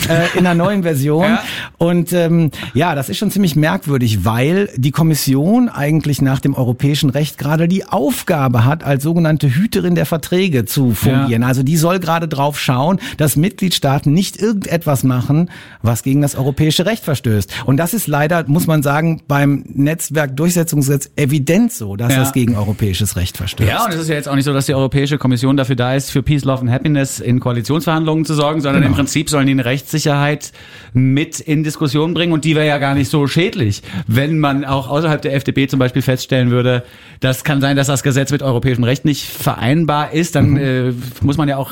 Äh, 0.09 0.37
in 0.37 0.45
einer 0.45 0.55
neuen 0.55 0.83
Version. 0.83 1.25
Ja. 1.25 1.43
Und 1.77 2.13
ähm, 2.13 2.51
ja, 2.73 2.95
das 2.95 3.09
ist 3.09 3.17
schon 3.17 3.31
ziemlich 3.31 3.55
merkwürdig, 3.55 4.25
weil 4.25 4.69
die 4.75 4.91
Kommission 4.91 5.69
eigentlich 5.69 6.21
nach 6.21 6.39
dem 6.39 6.53
europäischen 6.53 7.09
Recht 7.09 7.37
gerade 7.37 7.67
die 7.67 7.85
Aufgabe 7.85 8.65
hat, 8.65 8.83
als 8.83 9.03
sogenannte 9.03 9.49
Hüterin 9.53 9.95
der 9.95 10.05
Verträge 10.05 10.65
zu 10.65 10.91
fungieren. 10.93 11.41
Ja. 11.41 11.47
Also 11.47 11.63
die 11.63 11.77
soll 11.77 11.99
gerade 11.99 12.27
drauf 12.27 12.59
schauen, 12.59 12.99
dass 13.17 13.35
Mitgliedstaaten 13.35 14.13
nicht 14.13 14.37
irgendetwas 14.37 15.03
machen, 15.03 15.49
was 15.81 16.03
gegen 16.03 16.21
das 16.21 16.35
europäische 16.35 16.85
Recht 16.85 17.03
verstößt. 17.03 17.51
Und 17.65 17.77
das 17.77 17.93
ist 17.93 18.07
leider, 18.07 18.43
muss 18.47 18.67
man 18.67 18.83
sagen, 18.83 19.21
beim 19.27 19.63
Netzwerkdurchsetzungsgesetz 19.67 21.11
evident 21.15 21.71
so, 21.73 21.95
dass 21.95 22.13
ja. 22.13 22.19
das 22.19 22.33
gegen 22.33 22.55
europäisches 22.55 23.15
Recht 23.15 23.37
verstößt. 23.37 23.69
Ja, 23.69 23.85
und 23.85 23.93
es 23.93 24.01
ist 24.01 24.09
ja 24.09 24.15
jetzt 24.15 24.27
auch 24.27 24.35
nicht 24.35 24.45
so, 24.45 24.53
dass 24.53 24.65
die 24.65 24.73
Europäische 24.73 25.17
Kommission 25.17 25.57
dafür 25.57 25.75
da 25.75 25.95
ist, 25.95 26.11
für 26.11 26.23
Peace, 26.23 26.43
Love 26.43 26.61
and 26.61 26.71
Happiness 26.71 27.19
in 27.19 27.39
Koalitionsverhandlungen 27.39 28.25
zu 28.25 28.33
sorgen, 28.33 28.61
sondern 28.61 28.81
genau. 28.81 28.91
im 28.91 28.95
Prinzip 28.95 29.29
sollen 29.29 29.47
die 29.47 29.53
eine 29.53 29.65
Rechtssicherheit 29.81 30.51
mit 30.93 31.39
in 31.39 31.63
Diskussion 31.63 32.13
bringen 32.13 32.33
und 32.33 32.45
die 32.45 32.55
wäre 32.55 32.67
ja 32.67 32.77
gar 32.77 32.93
nicht 32.93 33.09
so 33.09 33.25
schädlich, 33.25 33.81
wenn 34.07 34.39
man 34.39 34.63
auch 34.63 34.89
außerhalb 34.89 35.21
der 35.21 35.33
FDP 35.33 35.67
zum 35.67 35.79
Beispiel 35.79 36.01
feststellen 36.01 36.51
würde, 36.51 36.83
das 37.19 37.43
kann 37.43 37.61
sein, 37.61 37.75
dass 37.75 37.87
das 37.87 38.03
Gesetz 38.03 38.31
mit 38.31 38.43
europäischem 38.43 38.83
Recht 38.83 39.05
nicht 39.05 39.25
vereinbar 39.25 40.13
ist, 40.13 40.35
dann 40.35 40.51
mhm. 40.51 40.57
äh, 40.57 40.93
muss 41.21 41.37
man 41.37 41.49
ja 41.49 41.57
auch 41.57 41.71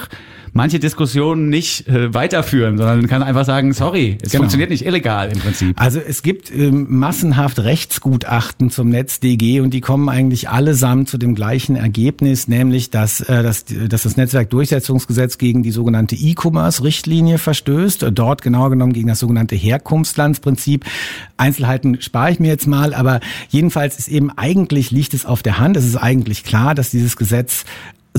manche 0.54 0.80
Diskussionen 0.80 1.50
nicht 1.50 1.88
äh, 1.88 2.14
weiterführen, 2.14 2.78
sondern 2.78 3.08
kann 3.08 3.24
einfach 3.24 3.46
sagen, 3.46 3.74
sorry, 3.74 4.18
es 4.22 4.32
genau. 4.32 4.44
funktioniert 4.44 4.70
nicht 4.70 4.86
illegal 4.86 5.32
im 5.32 5.40
Prinzip. 5.40 5.80
Also 5.80 6.00
es 6.00 6.24
gibt 6.24 6.52
ähm, 6.54 6.88
massenhaft 6.90 7.60
Rechtsgutachten 7.60 8.70
zum 8.70 8.90
NetzDG 8.90 9.62
und 9.62 9.74
die 9.74 9.82
kommen 9.82 10.10
eigentlich 10.10 10.50
allesamt 10.50 11.10
zu 11.10 11.18
dem 11.18 11.36
gleichen 11.36 11.76
Ergebnis, 11.76 12.48
nämlich 12.48 12.90
dass, 12.90 13.22
äh, 13.22 13.44
dass, 13.44 13.66
dass 13.66 14.04
das 14.04 14.18
Netzwerkdurchsetzungsgesetz 14.18 15.38
gegen 15.38 15.64
die 15.64 15.72
sogenannte 15.72 16.16
E-Commerce-Richtlinie 16.16 17.38
verstößt, 17.38 18.08
dort 18.12 18.42
genauer 18.42 18.70
genommen 18.70 18.94
gegen 18.94 19.08
das 19.08 19.20
sogenannte 19.20 19.56
Herkunftslandsprinzip. 19.56 20.86
Einzelheiten 21.38 22.02
spare 22.02 22.32
ich 22.32 22.40
mir 22.40 22.50
jetzt 22.50 22.68
mal, 22.68 22.94
aber 22.94 23.20
jedenfalls 23.50 23.98
ist 23.98 24.08
eben 24.08 24.32
eigentlich 24.32 24.92
liegt 24.92 25.14
es 25.14 25.26
auf 25.26 25.44
der 25.44 25.60
Hand, 25.60 25.78
es 25.78 25.86
ist 25.86 25.98
eigentlich 25.98 26.44
klar, 26.44 26.76
dass 26.76 26.90
dieses 26.90 27.16
Gesetz 27.16 27.66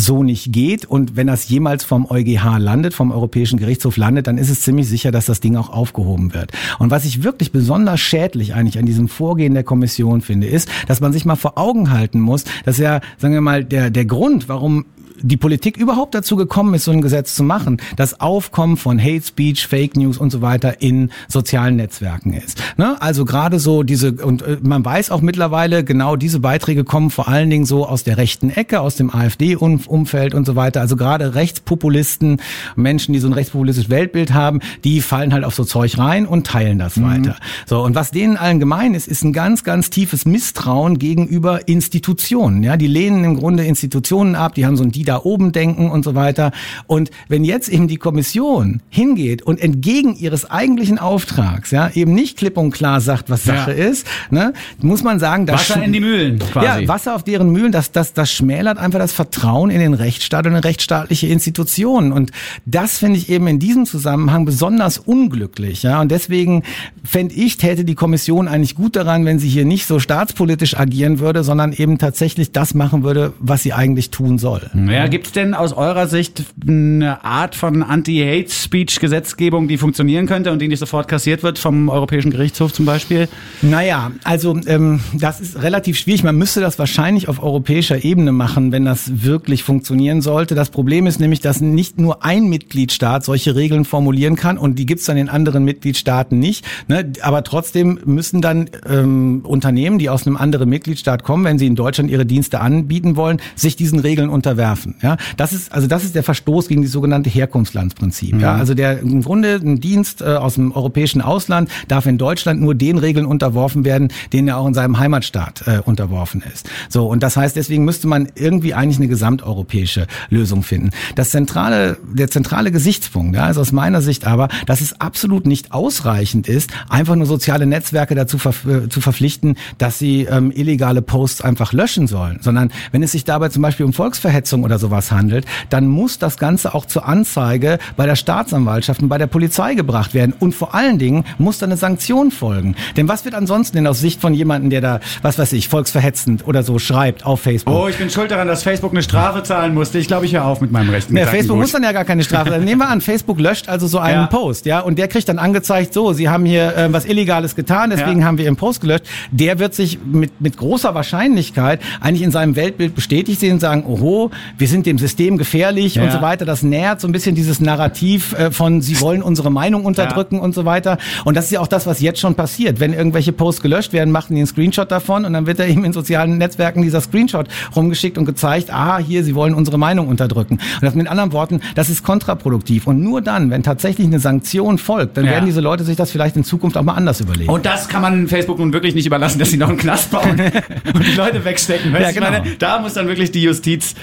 so 0.00 0.22
nicht 0.22 0.52
geht. 0.52 0.84
Und 0.84 1.16
wenn 1.16 1.26
das 1.26 1.48
jemals 1.48 1.84
vom 1.84 2.06
EuGH 2.10 2.58
landet, 2.58 2.94
vom 2.94 3.12
Europäischen 3.12 3.58
Gerichtshof 3.58 3.96
landet, 3.96 4.26
dann 4.26 4.38
ist 4.38 4.50
es 4.50 4.62
ziemlich 4.62 4.88
sicher, 4.88 5.10
dass 5.10 5.26
das 5.26 5.40
Ding 5.40 5.56
auch 5.56 5.70
aufgehoben 5.70 6.34
wird. 6.34 6.52
Und 6.78 6.90
was 6.90 7.04
ich 7.04 7.22
wirklich 7.22 7.52
besonders 7.52 8.00
schädlich 8.00 8.54
eigentlich 8.54 8.78
an 8.78 8.86
diesem 8.86 9.08
Vorgehen 9.08 9.54
der 9.54 9.64
Kommission 9.64 10.20
finde, 10.20 10.46
ist, 10.46 10.68
dass 10.86 11.00
man 11.00 11.12
sich 11.12 11.24
mal 11.24 11.36
vor 11.36 11.58
Augen 11.58 11.90
halten 11.90 12.20
muss, 12.20 12.44
dass 12.64 12.78
ja, 12.78 13.00
sagen 13.18 13.34
wir 13.34 13.40
mal, 13.40 13.64
der, 13.64 13.90
der 13.90 14.04
Grund, 14.04 14.48
warum 14.48 14.86
die 15.22 15.36
Politik 15.36 15.76
überhaupt 15.76 16.14
dazu 16.14 16.36
gekommen 16.36 16.74
ist, 16.74 16.84
so 16.84 16.90
ein 16.90 17.02
Gesetz 17.02 17.34
zu 17.34 17.42
machen, 17.42 17.78
das 17.96 18.20
Aufkommen 18.20 18.76
von 18.76 19.00
Hate 19.00 19.22
Speech, 19.22 19.66
Fake 19.66 19.96
News 19.96 20.18
und 20.18 20.30
so 20.30 20.42
weiter 20.42 20.80
in 20.82 21.10
sozialen 21.28 21.76
Netzwerken 21.76 22.32
ist. 22.32 22.62
Ne? 22.76 23.00
Also 23.00 23.24
gerade 23.24 23.58
so 23.58 23.82
diese, 23.82 24.12
und 24.12 24.42
äh, 24.42 24.58
man 24.62 24.84
weiß 24.84 25.10
auch 25.10 25.20
mittlerweile, 25.20 25.84
genau 25.84 26.16
diese 26.16 26.40
Beiträge 26.40 26.84
kommen 26.84 27.10
vor 27.10 27.28
allen 27.28 27.50
Dingen 27.50 27.66
so 27.66 27.86
aus 27.86 28.04
der 28.04 28.16
rechten 28.16 28.50
Ecke, 28.50 28.80
aus 28.80 28.96
dem 28.96 29.14
AfD-Umfeld 29.14 30.34
und 30.34 30.46
so 30.46 30.56
weiter. 30.56 30.80
Also 30.80 30.96
gerade 30.96 31.34
Rechtspopulisten, 31.34 32.40
Menschen, 32.76 33.12
die 33.12 33.18
so 33.18 33.28
ein 33.28 33.32
rechtspopulistisches 33.32 33.90
Weltbild 33.90 34.32
haben, 34.32 34.60
die 34.84 35.00
fallen 35.00 35.32
halt 35.32 35.44
auf 35.44 35.54
so 35.54 35.64
Zeug 35.64 35.98
rein 35.98 36.26
und 36.26 36.46
teilen 36.46 36.78
das 36.78 36.96
mhm. 36.96 37.04
weiter. 37.04 37.36
So, 37.66 37.82
und 37.82 37.94
was 37.94 38.10
denen 38.10 38.36
allen 38.36 38.60
gemein 38.60 38.94
ist, 38.94 39.08
ist 39.08 39.22
ein 39.22 39.32
ganz, 39.32 39.64
ganz 39.64 39.90
tiefes 39.90 40.24
Misstrauen 40.24 40.98
gegenüber 40.98 41.68
Institutionen. 41.68 42.62
Ja, 42.62 42.76
die 42.76 42.86
lehnen 42.86 43.24
im 43.24 43.36
Grunde 43.36 43.64
Institutionen 43.64 44.34
ab, 44.34 44.54
die 44.54 44.66
haben 44.66 44.76
so 44.76 44.84
ein 44.84 44.90
die 44.90 45.09
da 45.10 45.20
oben 45.22 45.52
denken 45.52 45.90
und 45.90 46.04
so 46.04 46.14
weiter. 46.14 46.52
Und 46.86 47.10
wenn 47.28 47.44
jetzt 47.44 47.68
eben 47.68 47.88
die 47.88 47.96
Kommission 47.96 48.80
hingeht 48.88 49.42
und 49.42 49.60
entgegen 49.60 50.14
ihres 50.14 50.50
eigentlichen 50.50 50.98
Auftrags, 50.98 51.72
ja, 51.72 51.90
eben 51.90 52.14
nicht 52.14 52.38
klipp 52.38 52.56
und 52.56 52.70
klar 52.70 53.00
sagt, 53.00 53.28
was 53.28 53.44
Sache 53.44 53.76
ja. 53.76 53.88
ist, 53.88 54.06
ne, 54.30 54.52
muss 54.80 55.02
man 55.02 55.18
sagen, 55.18 55.46
dass 55.46 55.68
Wasser 55.70 55.82
in 55.82 55.92
die 55.92 56.00
Mühlen, 56.00 56.38
quasi. 56.38 56.82
Ja, 56.82 56.88
Wasser 56.88 57.14
auf 57.14 57.24
deren 57.24 57.50
Mühlen, 57.50 57.72
das, 57.72 57.90
das, 57.90 58.12
das 58.12 58.30
schmälert 58.32 58.78
einfach 58.78 59.00
das 59.00 59.12
Vertrauen 59.12 59.70
in 59.70 59.80
den 59.80 59.94
Rechtsstaat 59.94 60.46
und 60.46 60.54
in 60.54 60.60
rechtsstaatliche 60.60 61.26
Institutionen. 61.26 62.12
Und 62.12 62.30
das 62.66 62.98
finde 62.98 63.18
ich 63.18 63.28
eben 63.28 63.46
in 63.48 63.58
diesem 63.58 63.86
Zusammenhang 63.86 64.44
besonders 64.44 64.98
unglücklich, 64.98 65.82
ja. 65.82 66.00
Und 66.00 66.10
deswegen 66.10 66.62
fände 67.04 67.34
ich, 67.34 67.56
täte 67.56 67.84
die 67.84 67.96
Kommission 67.96 68.46
eigentlich 68.46 68.76
gut 68.76 68.94
daran, 68.94 69.24
wenn 69.24 69.38
sie 69.38 69.48
hier 69.48 69.64
nicht 69.64 69.86
so 69.86 69.98
staatspolitisch 69.98 70.76
agieren 70.78 71.18
würde, 71.18 71.42
sondern 71.42 71.72
eben 71.72 71.98
tatsächlich 71.98 72.52
das 72.52 72.74
machen 72.74 73.02
würde, 73.02 73.32
was 73.40 73.62
sie 73.62 73.72
eigentlich 73.72 74.10
tun 74.10 74.38
soll. 74.38 74.70
Ja, 74.74 74.80
ja, 74.92 75.06
gibt 75.06 75.26
es 75.26 75.32
denn 75.32 75.54
aus 75.54 75.72
eurer 75.72 76.06
Sicht 76.06 76.44
eine 76.66 77.24
Art 77.24 77.54
von 77.54 77.82
Anti-Hate-Speech-Gesetzgebung, 77.82 79.68
die 79.68 79.78
funktionieren 79.78 80.26
könnte 80.26 80.52
und 80.52 80.60
die 80.60 80.68
nicht 80.68 80.78
sofort 80.78 81.08
kassiert 81.08 81.42
wird 81.42 81.58
vom 81.58 81.88
Europäischen 81.88 82.30
Gerichtshof 82.30 82.72
zum 82.72 82.86
Beispiel? 82.86 83.28
Naja, 83.62 84.10
also 84.24 84.58
ähm, 84.66 85.00
das 85.12 85.40
ist 85.40 85.62
relativ 85.62 85.98
schwierig. 85.98 86.22
Man 86.22 86.36
müsste 86.36 86.60
das 86.60 86.78
wahrscheinlich 86.78 87.28
auf 87.28 87.42
europäischer 87.42 88.04
Ebene 88.04 88.32
machen, 88.32 88.72
wenn 88.72 88.84
das 88.84 89.24
wirklich 89.24 89.62
funktionieren 89.62 90.22
sollte. 90.22 90.54
Das 90.54 90.70
Problem 90.70 91.06
ist 91.06 91.20
nämlich, 91.20 91.40
dass 91.40 91.60
nicht 91.60 92.00
nur 92.00 92.24
ein 92.24 92.48
Mitgliedstaat 92.48 93.24
solche 93.24 93.54
Regeln 93.54 93.84
formulieren 93.84 94.36
kann 94.36 94.58
und 94.58 94.78
die 94.78 94.86
gibt 94.86 95.00
es 95.00 95.06
dann 95.06 95.16
in 95.16 95.28
anderen 95.28 95.64
Mitgliedstaaten 95.64 96.38
nicht. 96.38 96.64
Ne? 96.88 97.12
Aber 97.22 97.44
trotzdem 97.44 98.00
müssen 98.04 98.40
dann 98.40 98.70
ähm, 98.88 99.42
Unternehmen, 99.44 99.98
die 99.98 100.10
aus 100.10 100.26
einem 100.26 100.36
anderen 100.36 100.68
Mitgliedstaat 100.68 101.22
kommen, 101.22 101.44
wenn 101.44 101.58
sie 101.58 101.66
in 101.66 101.76
Deutschland 101.76 102.10
ihre 102.10 102.26
Dienste 102.26 102.60
anbieten 102.60 103.16
wollen, 103.16 103.40
sich 103.54 103.76
diesen 103.76 104.00
Regeln 104.00 104.28
unterwerfen 104.28 104.79
dürfen. 104.80 104.94
Ja, 105.02 105.16
das 105.36 105.52
ist 105.52 105.72
also 105.72 105.86
das 105.86 106.04
ist 106.04 106.14
der 106.14 106.22
Verstoß 106.22 106.68
gegen 106.68 106.82
die 106.82 106.88
sogenannte 106.88 107.30
Herkunftslandsprinzip. 107.30 108.34
Mhm. 108.34 108.40
Ja, 108.40 108.54
also 108.54 108.74
der 108.74 109.00
im 109.00 109.22
Grunde 109.22 109.56
ein 109.56 109.80
Dienst 109.80 110.22
äh, 110.22 110.24
aus 110.24 110.54
dem 110.54 110.72
europäischen 110.72 111.20
Ausland 111.20 111.70
darf 111.88 112.06
in 112.06 112.18
Deutschland 112.18 112.60
nur 112.60 112.74
den 112.74 112.98
Regeln 112.98 113.26
unterworfen 113.26 113.84
werden, 113.84 114.08
denen 114.32 114.48
er 114.48 114.58
auch 114.58 114.66
in 114.66 114.74
seinem 114.74 114.98
Heimatstaat 114.98 115.66
äh, 115.66 115.80
unterworfen 115.84 116.42
ist. 116.52 116.68
So 116.88 117.06
und 117.06 117.22
das 117.22 117.36
heißt, 117.36 117.56
deswegen 117.56 117.84
müsste 117.84 118.06
man 118.08 118.28
irgendwie 118.34 118.74
eigentlich 118.74 118.98
eine 118.98 119.08
gesamteuropäische 119.08 120.06
Lösung 120.28 120.62
finden. 120.62 120.90
Das 121.14 121.30
zentrale, 121.30 121.96
der 122.12 122.28
zentrale 122.28 122.70
Gesichtspunkt, 122.72 123.36
ja, 123.36 123.48
ist 123.48 123.58
aus 123.58 123.72
meiner 123.72 124.02
Sicht 124.02 124.26
aber, 124.26 124.48
dass 124.66 124.80
es 124.80 125.00
absolut 125.00 125.46
nicht 125.46 125.72
ausreichend 125.72 126.48
ist, 126.48 126.70
einfach 126.88 127.16
nur 127.16 127.26
soziale 127.26 127.66
Netzwerke 127.66 128.14
dazu 128.14 128.38
ver 128.38 128.54
äh, 128.66 128.88
zu 128.88 129.00
verpflichten, 129.00 129.56
dass 129.78 129.98
sie 129.98 130.22
ähm, 130.22 130.52
illegale 130.54 131.02
Posts 131.02 131.42
einfach 131.42 131.72
löschen 131.72 132.06
sollen, 132.06 132.38
sondern 132.42 132.70
wenn 132.92 133.02
es 133.02 133.12
sich 133.12 133.24
dabei 133.24 133.48
zum 133.48 133.62
Beispiel 133.62 133.86
um 133.86 133.92
Volksverhetzung 133.92 134.64
oder 134.70 134.78
sowas 134.78 135.10
handelt, 135.10 135.44
dann 135.68 135.86
muss 135.86 136.18
das 136.18 136.38
Ganze 136.38 136.74
auch 136.74 136.86
zur 136.86 137.06
Anzeige 137.06 137.78
bei 137.96 138.06
der 138.06 138.16
Staatsanwaltschaft 138.16 139.02
und 139.02 139.08
bei 139.08 139.18
der 139.18 139.26
Polizei 139.26 139.74
gebracht 139.74 140.14
werden. 140.14 140.34
Und 140.38 140.54
vor 140.54 140.74
allen 140.74 140.98
Dingen 140.98 141.24
muss 141.38 141.58
da 141.58 141.66
eine 141.66 141.76
Sanktion 141.76 142.30
folgen. 142.30 142.76
Denn 142.96 143.08
was 143.08 143.24
wird 143.24 143.34
ansonsten 143.34 143.76
denn 143.76 143.86
aus 143.86 144.00
Sicht 144.00 144.20
von 144.20 144.34
jemandem, 144.34 144.70
der 144.70 144.80
da, 144.80 145.00
was 145.22 145.38
weiß 145.38 145.52
ich, 145.52 145.68
volksverhetzend 145.68 146.46
oder 146.46 146.62
so 146.62 146.78
schreibt 146.78 147.26
auf 147.26 147.40
Facebook? 147.40 147.74
Oh, 147.74 147.88
ich 147.88 147.96
bin 147.96 148.10
schuld 148.10 148.30
daran, 148.30 148.48
dass 148.48 148.62
Facebook 148.62 148.92
eine 148.92 149.02
Strafe 149.02 149.42
zahlen 149.42 149.74
musste. 149.74 149.98
Ich 149.98 150.06
glaube, 150.06 150.26
ich 150.26 150.34
höre 150.34 150.44
auf 150.44 150.60
mit 150.60 150.70
meinem 150.70 150.90
rechten 150.90 151.16
ja, 151.16 151.26
Facebook 151.26 151.58
muss 151.58 151.72
dann 151.72 151.82
ja 151.82 151.92
gar 151.92 152.04
keine 152.04 152.24
Strafe. 152.24 152.50
Dann 152.50 152.64
nehmen 152.64 152.80
wir 152.80 152.88
an, 152.88 153.00
Facebook 153.00 153.40
löscht 153.40 153.68
also 153.68 153.86
so 153.86 153.98
einen 153.98 154.22
ja. 154.22 154.26
Post, 154.26 154.66
ja, 154.66 154.80
und 154.80 154.98
der 154.98 155.08
kriegt 155.08 155.28
dann 155.28 155.38
angezeigt, 155.38 155.92
so, 155.92 156.12
Sie 156.12 156.28
haben 156.28 156.44
hier 156.44 156.76
äh, 156.76 156.92
was 156.92 157.04
Illegales 157.04 157.54
getan, 157.54 157.90
deswegen 157.90 158.20
ja. 158.20 158.26
haben 158.26 158.38
wir 158.38 158.44
Ihren 158.44 158.56
Post 158.56 158.80
gelöscht. 158.80 159.04
Der 159.30 159.58
wird 159.58 159.74
sich 159.74 159.98
mit, 160.04 160.40
mit 160.40 160.56
großer 160.56 160.94
Wahrscheinlichkeit 160.94 161.80
eigentlich 162.00 162.22
in 162.22 162.30
seinem 162.30 162.56
Weltbild 162.56 162.94
bestätigt 162.94 163.40
sehen 163.40 163.54
und 163.54 163.60
sagen, 163.60 163.84
oho, 163.86 164.30
wir 164.60 164.68
sind 164.68 164.86
dem 164.86 164.98
System 164.98 165.38
gefährlich 165.38 165.96
ja. 165.96 166.04
und 166.04 166.12
so 166.12 166.20
weiter. 166.20 166.44
Das 166.44 166.62
nährt 166.62 167.00
so 167.00 167.08
ein 167.08 167.12
bisschen 167.12 167.34
dieses 167.34 167.60
Narrativ 167.60 168.34
äh, 168.34 168.50
von, 168.50 168.82
sie 168.82 169.00
wollen 169.00 169.22
unsere 169.22 169.50
Meinung 169.50 169.84
unterdrücken 169.84 170.36
ja. 170.36 170.42
und 170.42 170.54
so 170.54 170.64
weiter. 170.64 170.98
Und 171.24 171.36
das 171.36 171.46
ist 171.46 171.52
ja 171.52 171.60
auch 171.60 171.66
das, 171.66 171.86
was 171.86 172.00
jetzt 172.00 172.20
schon 172.20 172.34
passiert. 172.34 172.78
Wenn 172.78 172.92
irgendwelche 172.92 173.32
Posts 173.32 173.62
gelöscht 173.62 173.92
werden, 173.92 174.10
machen 174.10 174.34
die 174.34 174.40
einen 174.40 174.46
Screenshot 174.46 174.90
davon 174.90 175.24
und 175.24 175.32
dann 175.32 175.46
wird 175.46 175.58
da 175.58 175.64
eben 175.64 175.84
in 175.84 175.92
sozialen 175.92 176.36
Netzwerken 176.38 176.82
dieser 176.82 177.00
Screenshot 177.00 177.48
rumgeschickt 177.74 178.18
und 178.18 178.26
gezeigt, 178.26 178.70
ah, 178.70 178.98
hier, 178.98 179.24
sie 179.24 179.34
wollen 179.34 179.54
unsere 179.54 179.78
Meinung 179.78 180.08
unterdrücken. 180.08 180.54
Und 180.54 180.82
das 180.82 180.94
mit 180.94 181.08
anderen 181.08 181.32
Worten, 181.32 181.60
das 181.74 181.88
ist 181.88 182.02
kontraproduktiv. 182.02 182.86
Und 182.86 183.00
nur 183.02 183.22
dann, 183.22 183.50
wenn 183.50 183.62
tatsächlich 183.62 184.06
eine 184.06 184.18
Sanktion 184.18 184.76
folgt, 184.76 185.16
dann 185.16 185.24
ja. 185.24 185.32
werden 185.32 185.46
diese 185.46 185.60
Leute 185.60 185.84
sich 185.84 185.96
das 185.96 186.10
vielleicht 186.10 186.36
in 186.36 186.44
Zukunft 186.44 186.76
auch 186.76 186.82
mal 186.82 186.94
anders 186.94 187.20
überlegen. 187.20 187.50
Und 187.50 187.64
das 187.64 187.88
kann 187.88 188.02
man 188.02 188.28
Facebook 188.28 188.58
nun 188.58 188.74
wirklich 188.74 188.94
nicht 188.94 189.06
überlassen, 189.06 189.38
dass 189.38 189.50
sie 189.50 189.56
noch 189.56 189.70
einen 189.70 189.78
Knast 189.78 190.10
bauen 190.10 190.38
und 190.94 191.06
die 191.06 191.14
Leute 191.14 191.44
wegstecken. 191.44 191.92
Weißt 191.94 192.02
ja, 192.02 192.12
genau. 192.12 192.30
Meine, 192.30 192.56
da 192.58 192.78
muss 192.78 192.92
dann 192.92 193.08
wirklich 193.08 193.32
die 193.32 193.42
Justiz 193.42 193.94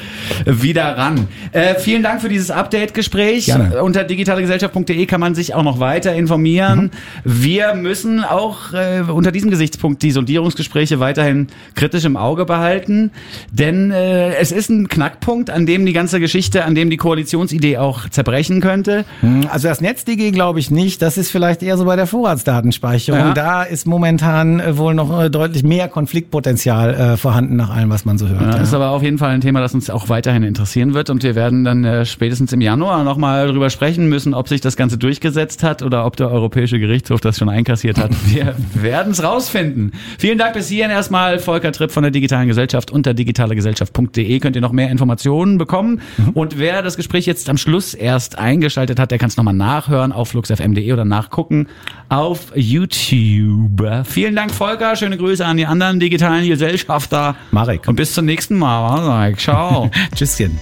wieder 0.49 0.97
ran. 0.97 1.27
Äh, 1.51 1.75
vielen 1.75 2.03
Dank 2.03 2.21
für 2.21 2.29
dieses 2.29 2.51
Update-Gespräch. 2.51 3.45
Gerne. 3.47 3.83
Unter 3.83 4.03
digitalegesellschaft.de 4.03 5.05
kann 5.05 5.19
man 5.19 5.35
sich 5.35 5.53
auch 5.53 5.63
noch 5.63 5.79
weiter 5.79 6.15
informieren. 6.15 6.83
Mhm. 6.83 6.89
Wir 7.23 7.73
müssen 7.75 8.23
auch 8.23 8.73
äh, 8.73 9.01
unter 9.11 9.31
diesem 9.31 9.49
Gesichtspunkt 9.51 10.01
die 10.03 10.11
Sondierungsgespräche 10.11 10.99
weiterhin 10.99 11.47
kritisch 11.75 12.05
im 12.05 12.15
Auge 12.17 12.45
behalten, 12.45 13.11
denn 13.51 13.91
äh, 13.91 14.35
es 14.35 14.51
ist 14.51 14.69
ein 14.69 14.87
Knackpunkt, 14.87 15.49
an 15.49 15.65
dem 15.65 15.85
die 15.85 15.93
ganze 15.93 16.19
Geschichte, 16.19 16.63
an 16.65 16.75
dem 16.75 16.89
die 16.89 16.97
Koalitionsidee 16.97 17.77
auch 17.77 18.07
zerbrechen 18.09 18.61
könnte. 18.61 19.05
Also 19.51 19.67
das 19.67 19.81
NetzDG 19.81 20.31
glaube 20.31 20.59
ich 20.59 20.71
nicht. 20.71 21.01
Das 21.01 21.17
ist 21.17 21.31
vielleicht 21.31 21.61
eher 21.63 21.77
so 21.77 21.85
bei 21.85 21.95
der 21.95 22.07
Vorratsdatenspeicherung. 22.07 23.19
Ja. 23.19 23.33
Da 23.33 23.63
ist 23.63 23.85
momentan 23.87 24.59
äh, 24.59 24.77
wohl 24.77 24.93
noch 24.93 25.21
äh, 25.23 25.29
deutlich 25.29 25.63
mehr 25.63 25.87
Konfliktpotenzial 25.87 26.93
äh, 26.93 27.17
vorhanden 27.17 27.55
nach 27.55 27.69
allem, 27.69 27.89
was 27.89 28.05
man 28.05 28.17
so 28.17 28.27
hört. 28.27 28.41
Ja, 28.41 28.51
Ja. 28.57 28.57
ist 28.57 28.73
aber 28.73 28.89
auf 28.91 29.03
jeden 29.03 29.17
Fall 29.17 29.31
ein 29.31 29.41
Thema, 29.41 29.59
das 29.59 29.73
uns 29.73 29.89
auch 29.89 30.09
weiterhin 30.09 30.36
interessieren 30.43 30.93
wird 30.93 31.09
und 31.09 31.23
wir 31.23 31.35
werden 31.35 31.63
dann 31.63 31.83
äh, 31.83 32.05
spätestens 32.05 32.53
im 32.53 32.61
Januar 32.61 33.03
nochmal 33.03 33.47
drüber 33.47 33.69
sprechen 33.69 34.09
müssen, 34.09 34.33
ob 34.33 34.47
sich 34.47 34.61
das 34.61 34.75
Ganze 34.75 34.97
durchgesetzt 34.97 35.63
hat 35.63 35.83
oder 35.83 36.05
ob 36.05 36.15
der 36.15 36.29
Europäische 36.31 36.79
Gerichtshof 36.79 37.21
das 37.21 37.37
schon 37.37 37.49
einkassiert 37.49 37.97
hat. 37.97 38.11
Wir 38.25 38.55
werden 38.73 39.11
es 39.11 39.23
rausfinden. 39.23 39.91
Vielen 40.17 40.37
Dank 40.37 40.53
bis 40.53 40.69
hierhin 40.69 40.91
erstmal 40.91 41.39
Volker 41.39 41.71
Tripp 41.71 41.91
von 41.91 42.03
der 42.03 42.11
Digitalen 42.11 42.47
Gesellschaft 42.47 42.91
unter 42.91 43.13
digitalegesellschaft.de 43.13 44.39
könnt 44.39 44.55
ihr 44.55 44.61
noch 44.61 44.71
mehr 44.71 44.89
Informationen 44.89 45.57
bekommen 45.57 46.01
und 46.33 46.57
wer 46.57 46.81
das 46.81 46.97
Gespräch 46.97 47.25
jetzt 47.25 47.49
am 47.49 47.57
Schluss 47.57 47.93
erst 47.93 48.37
eingeschaltet 48.37 48.99
hat, 48.99 49.11
der 49.11 49.17
kann 49.17 49.29
es 49.29 49.37
nochmal 49.37 49.53
nachhören 49.53 50.11
auf 50.11 50.29
fluxfm.de 50.29 50.91
oder 50.91 51.05
nachgucken 51.05 51.67
auf 52.09 52.51
YouTube. 52.55 54.05
Vielen 54.05 54.35
Dank 54.35 54.51
Volker, 54.51 54.95
schöne 54.95 55.17
Grüße 55.17 55.45
an 55.45 55.57
die 55.57 55.65
anderen 55.65 55.99
digitalen 55.99 56.47
Gesellschafter. 56.47 57.35
Marek. 57.51 57.87
Und 57.87 57.95
bis 57.95 58.13
zum 58.13 58.25
nächsten 58.25 58.57
Mal. 58.57 59.35
Ciao. 59.35 59.89
Tschüsschen. 60.27 60.51